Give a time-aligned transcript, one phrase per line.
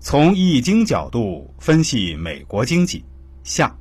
[0.00, 3.04] 从易经角度分析美国经济
[3.42, 3.76] 下。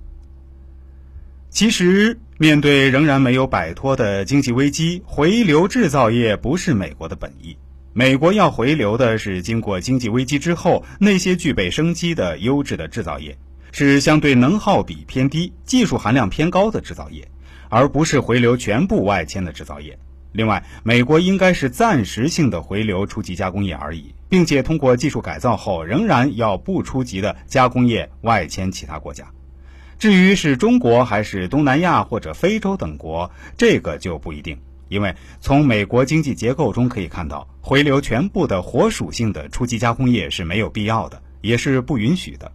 [1.49, 7.57] 其实，面对仍然没有摆脱的经济危机，回流制造业不是美国的本意。
[7.93, 13.35] 美国要回流的是经过经济危机之后那些具备生机的优质的制造业，
[13.71, 17.27] 是相对能耗比偏低、技术含量偏高的制造业，
[17.69, 19.97] 而不是回流全部外迁的制造业。
[20.31, 29.25] 另外，美国应该是暂时性的回流初级加工业而已，并且通过技术改造后，仍然要不初级的加工业外迁其他国家。
[29.97, 42.51] 至于是中国还是东南亚或者非洲等国，这个就不一定，因为从美国经济结构中可以看到，回流全部的活属性的初级加工业是没有必要的，也是不允许的。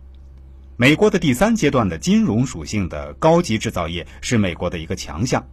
[0.77, 5.45] 美国的第三阶段的金融属性的高级制造业是美国的一个强项。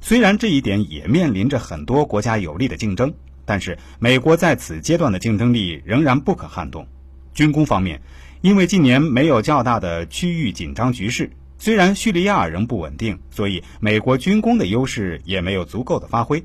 [0.00, 3.12] 虽然这一点也面临着很多国家有力的竞争，
[3.44, 6.86] 但是美国在此阶段的竞争力仍然不可撼动。
[7.34, 8.00] 军工方面，
[8.40, 16.42] 因为近年没有较大的区域紧张局势，虽然叙利亚仍不稳定，所以美国军工的优势也没有足够的发挥。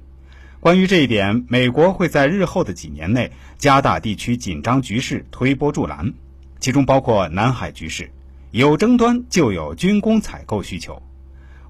[0.60, 6.14] 关于这一点，美国会在日后的几年内加大地区紧张局势推波助澜，
[6.60, 8.10] 其中包括南海局势，
[8.52, 11.02] 有争端就有军工采购需求。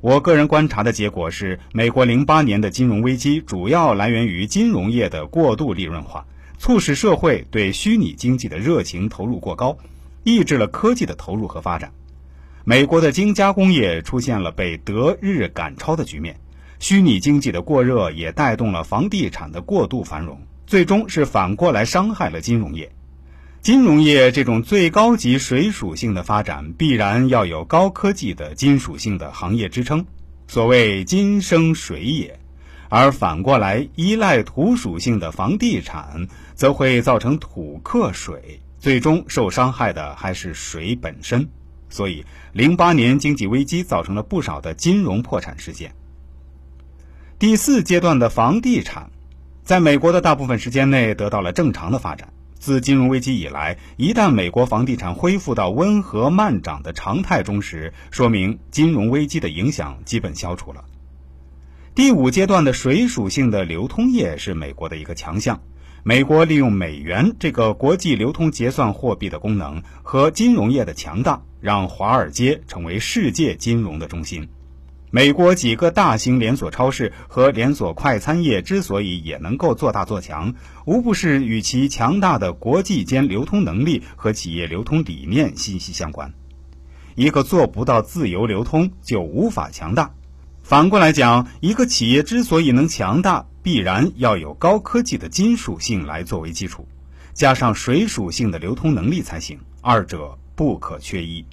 [0.04, 6.26] 我个人观察的结果是，美国零八年的金融危机主要来源于金融业的过度利润化，
[6.58, 9.78] 促使社会对虚拟经济的热情投入过高，
[10.26, 11.90] 抑制了科技的投入和发展。
[12.66, 16.38] 美国的精加工业出现了被德日赶超的局面，
[16.80, 20.38] 虚拟经济的过热也带动了房地产的过度繁荣，
[20.68, 22.92] 最终是反过来伤害了金融业。
[23.64, 30.06] 金融业这种最高级水属性的发展，必然要有高科技的金属性的行业支撑。
[30.50, 32.38] 所谓“金生水也”，
[32.92, 41.48] 而反过来依赖土属性的房地产，则会造成土克水，最终受伤害的还是水本身。
[41.88, 45.96] 所以，零八年经济危机造成了不少的金融破产事件。
[47.40, 49.10] 第四阶段的房地产，
[49.64, 52.28] 在美国的大部分时间内得到了正常的发展。
[52.64, 60.86] 自金融危机以来，一旦美国房地产恢复到温和慢涨的常态中时，说明金融危机的影响基本消除了。
[61.94, 65.62] 第五阶段的水属性的流通业是美国的一个强项。
[66.04, 74.48] 美国利用美元这个国际流通结算货币的功能和金融业的强大，让华尔街成为世界金融的中心。
[75.16, 80.56] 美国几个大型连锁超市和连锁快餐业之所以也能够做大做强，
[80.88, 86.34] 无不是与其强大的国际间流通能力和企业流通理念息息相关。
[87.14, 90.16] 一个做不到自由流通，就无法强大。
[90.64, 96.88] 反过来讲，一个企业之所以能强大，必然要有高科技的金属性来作为基础，
[97.36, 101.46] 加上水属性的流通能力才行，二者不可缺一。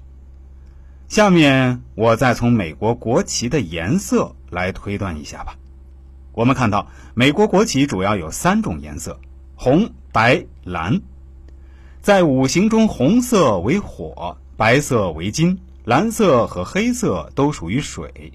[1.11, 5.57] 下面我再从美国国旗的颜色来推断一下吧。
[6.31, 9.19] 我们看到，美国国旗主要有三种颜色：
[9.57, 11.01] 红、白、蓝。
[12.01, 18.33] 在五行中，红色为火，白色为金，蓝色和黑色都属于水。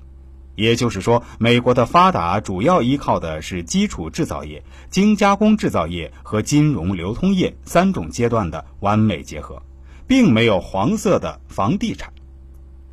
[0.56, 9.64] 也就是说，美国的发达主要依靠的是基础制造业、精加工制造业和金融流通业三种阶段的完美结合，
[10.08, 12.12] 并没有黄色的房地产。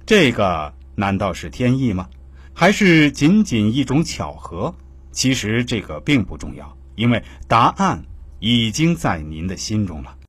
[0.05, 2.09] 这个难道是天意吗？
[2.55, 4.75] 还是仅仅一种巧合？
[5.11, 8.03] 其实这个并不重要，因为答案
[8.41, 10.15] 已经在您的心中了。